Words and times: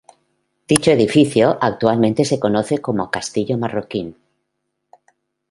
Dicho 0.69 0.89
edificio 0.89 1.59
actualmente 1.61 2.25
se 2.25 2.39
conoce 2.39 2.79
como 2.81 3.11
Castillo 3.11 3.55
Marroquín. 3.59 4.17